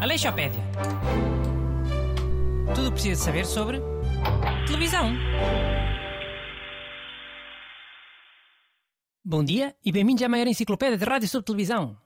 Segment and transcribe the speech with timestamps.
[0.00, 0.60] Aleixopédia.
[2.74, 3.80] Tudo o que precisa saber sobre
[4.66, 5.12] televisão.
[9.24, 12.00] Bom dia e bem-vindos à maior enciclopédia de rádio sobre televisão.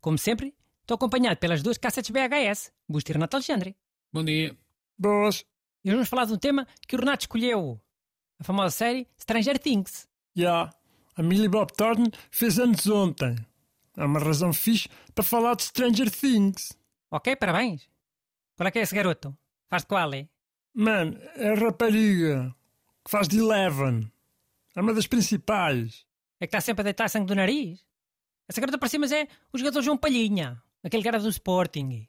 [0.00, 3.76] Como sempre, estou acompanhado pelas duas cassetes VHS, Busto e Renato Alexandre.
[4.12, 4.56] Bom dia.
[4.96, 5.44] Boas.
[5.84, 7.80] E hoje vamos falar de um tema que o Renato escolheu.
[8.38, 10.08] A famosa série Stranger Things.
[10.34, 10.70] Já.
[11.16, 13.36] A Millie Bob Thornton fez anos ontem.
[13.96, 16.76] Há uma razão fixe para falar de Stranger Things.
[17.10, 17.88] Ok, parabéns.
[18.56, 19.36] Qual é que é esse garoto?
[19.68, 20.28] Faz de qual, é?
[20.74, 22.54] Mano, é a rapariga
[23.04, 24.10] que faz de Eleven.
[24.74, 26.04] É uma das principais.
[26.40, 27.86] É que está sempre a deitar sangue do nariz?
[28.48, 30.60] Essa garota para cima é o jogador João Palhinha.
[30.82, 32.08] Aquele cara do Sporting.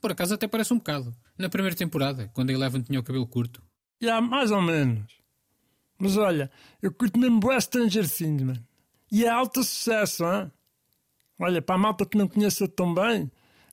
[0.00, 1.14] Por acaso até parece um bocado.
[1.38, 3.62] Na primeira temporada, quando a Eleven tinha o cabelo curto.
[4.00, 5.23] Já, mais ou menos.
[5.98, 6.50] Mas olha,
[6.82, 8.66] eu curto mesmo bué Stranger Things, mano.
[9.10, 10.50] E é alto sucesso, hein?
[11.38, 13.30] Olha, para a malta que não conheça tão bem,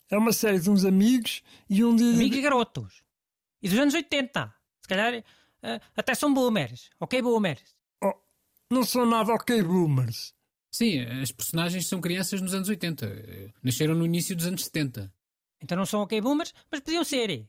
[0.09, 2.03] é uma série de uns amigos e um de...
[2.03, 3.03] Amigos e garotos.
[3.61, 4.53] E dos anos 80.
[4.81, 5.23] Se calhar
[5.63, 6.89] eh, até são boomers.
[6.99, 7.75] Ok, boomers.
[8.03, 8.13] Oh,
[8.69, 10.33] não são nada ok boomers.
[10.71, 13.53] Sim, as personagens são crianças nos anos 80.
[13.61, 15.13] Nasceram no início dos anos 70.
[15.61, 17.47] Então não são ok boomers, mas podiam ser.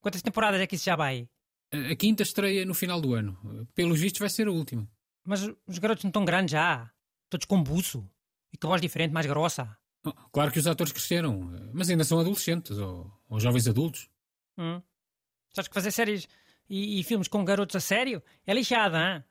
[0.00, 1.28] Quantas temporadas é que isso já vai?
[1.72, 3.68] A quinta estreia no final do ano.
[3.74, 4.88] Pelos vistos vai ser a última.
[5.24, 6.90] Mas os garotos não estão grandes já.
[7.28, 8.08] Todos com buço.
[8.52, 9.76] E com voz diferente, mais grossa.
[10.04, 14.08] Oh, Claro que os atores cresceram, mas ainda são adolescentes ou, ou jovens adultos.
[14.56, 14.80] Hum.
[15.52, 16.28] Sabes que fazer séries
[16.68, 19.24] e, e filmes com garotos a sério é lixada, hein?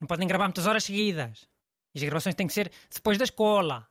[0.00, 1.48] Não podem gravar muitas horas seguidas.
[1.94, 3.88] E as gravações têm que ser depois da escola.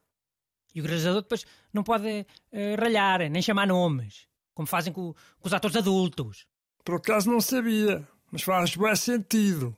[0.73, 4.27] E o realizador depois não pode eh, ralhar, nem chamar nomes.
[4.53, 6.45] Como fazem com, com os atores adultos.
[6.87, 9.75] Por acaso não sabia, mas faz bué sentido.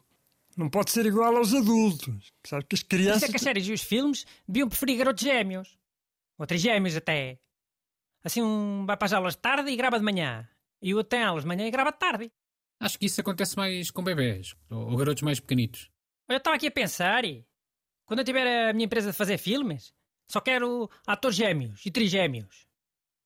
[0.56, 2.32] Não pode ser igual aos adultos.
[2.46, 3.24] Sabe que as Por isso crianças...
[3.24, 5.76] é que as séries e os filmes deviam preferir garotos gêmeos.
[6.38, 7.40] Ou trigêmeos até.
[8.24, 10.48] Assim um vai para as aulas de tarde e grava de manhã.
[10.84, 12.32] E o outro tem aulas de manhã e grava de tarde.
[12.80, 15.90] Acho que isso acontece mais com bebés ou, ou garotos mais pequenitos.
[16.28, 17.44] Eu estava aqui a pensar e...
[18.06, 19.96] Quando eu tiver a minha empresa de fazer filmes,
[20.28, 22.68] só quero atores gêmeos e trigêmeos.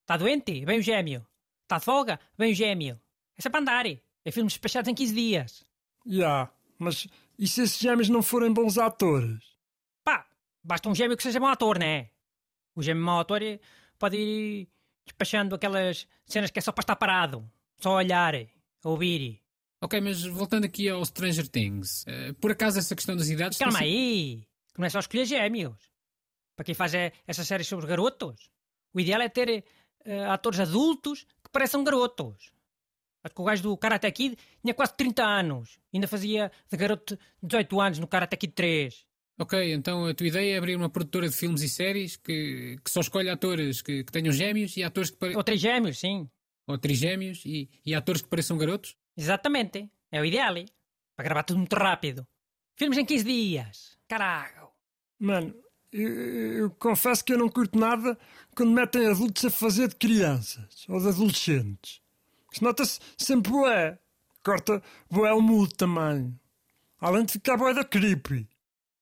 [0.04, 0.64] Está doente?
[0.64, 1.28] Vem o gêmeo.
[1.64, 2.18] Está de folga?
[2.38, 2.98] Vem o gêmeo.
[3.38, 3.86] É sempre andar.
[3.86, 5.66] É filmes despachados em 15 dias.
[6.06, 7.08] Já, mas
[7.38, 9.44] e se esses gêmeos não forem bons atores?
[10.04, 10.26] Pá,
[10.64, 12.10] basta um gêmeo que seja bom ator, não é?
[12.76, 13.60] O gêmeo mau ator eh,
[13.98, 14.68] pode ir
[15.06, 17.50] despachando aquelas cenas que é só para estar parado.
[17.78, 19.42] Só olhar, a ouvir.
[19.82, 23.58] Ok, mas voltando aqui ao Stranger Things, eh, por acaso essa questão das idades.
[23.58, 24.48] Calma aí.
[24.74, 25.78] Que não é só escolher gêmeos.
[26.56, 28.50] Para quem faz eh, essas séries sobre garotos,
[28.94, 29.66] o ideal é ter
[30.06, 32.53] eh, atores adultos que pareçam garotos.
[33.24, 35.80] Acho que o gajo do Karate Kid tinha quase 30 anos.
[35.94, 39.06] Ainda fazia de garoto de 18 anos no Karate Kid 3.
[39.40, 42.92] Ok, então a tua ideia é abrir uma produtora de filmes e séries que, que
[42.92, 45.36] só escolhe atores que, que tenham gêmeos e atores que pare...
[45.36, 46.30] Ou três gêmeos, sim.
[46.68, 48.96] ou trigêmeos e, e atores que pareçam garotos?
[49.18, 49.90] Exatamente.
[50.12, 50.56] É o ideal.
[50.58, 50.66] hein?
[51.16, 52.28] Para gravar tudo muito rápido.
[52.76, 53.98] Filmes em 15 dias.
[54.08, 54.72] Carago.
[55.18, 55.56] Mano,
[55.92, 58.18] eu, eu confesso que eu não curto nada
[58.56, 62.03] quando metem adultos a fazer de crianças ou de adolescentes.
[62.54, 64.00] Isso nota-se sempre bué.
[64.44, 66.40] Corta bué o mood também.
[67.00, 68.48] Além de ficar bué da creepy.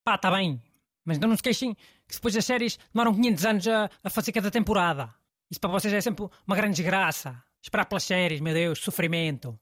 [0.02, 0.60] Pá, tá bem.
[1.04, 1.74] Mas não nos queixem
[2.08, 5.14] que depois as séries demoram 500 anos a, a fazer cada temporada.
[5.50, 7.42] Isso para vocês é sempre uma grande desgraça.
[7.60, 9.58] Esperar pelas séries, meu Deus, sofrimento.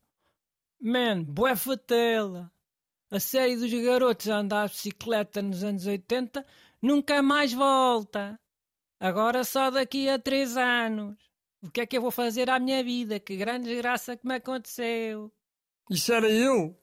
[0.81, 2.51] Man, bué fatela.
[3.11, 6.47] A série dos garotos a andar de bicicleta nos anos 80
[6.81, 8.39] nunca mais volta.
[9.01, 11.30] Agora só daqui a 3 anos.
[11.63, 13.21] O que é que eu vou fazer à minha vida?
[13.21, 15.31] Que grande desgraça que me aconteceu.
[15.91, 16.79] Isso era eu?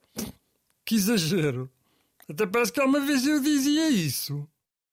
[0.85, 1.71] Que exagero.
[2.29, 4.47] Até parece que uma vez eu dizia isso.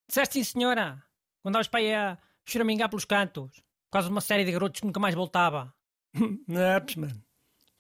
[0.09, 1.03] Disseste sim, senhora.
[1.43, 3.57] Quando para aí a choramingar pelos cantos.
[3.57, 5.75] Por causa de uma série de garotos que nunca mais voltava.
[6.49, 7.23] Naps, mano.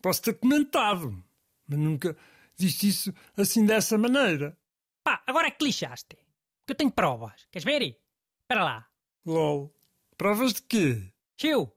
[0.03, 1.25] Posso ter comentado,
[1.67, 2.17] mas nunca
[2.57, 4.57] disse isso assim dessa maneira.
[5.03, 6.17] Pá, agora é que lixaste.
[6.17, 7.47] Porque eu tenho provas.
[7.51, 7.99] Queres ver?
[8.43, 8.89] Espera lá.
[9.25, 9.75] LOL.
[10.17, 11.13] Provas de quê?
[11.37, 11.73] Chiu.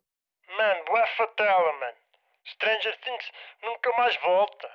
[0.57, 1.97] Mano, boa fatela, mano.
[2.47, 3.31] Stranger Things
[3.61, 4.69] nunca mais volta.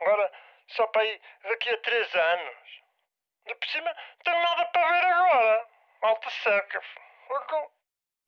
[0.00, 0.32] Agora,
[0.76, 2.56] só para ir daqui a três anos.
[3.46, 3.94] De por cima,
[4.24, 5.66] tenho nada para ver agora.
[6.02, 6.82] Malta seca.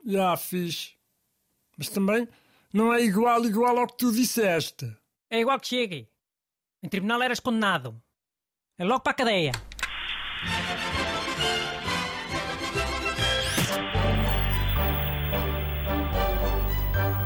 [0.07, 0.97] Já, fixe.
[1.77, 2.29] Mas também
[2.73, 4.87] não é igual igual ao que tu disseste.
[5.31, 6.09] É igual que chegue.
[6.83, 8.01] Em tribunal eras condenado.
[8.79, 9.53] É logo para a cadeia.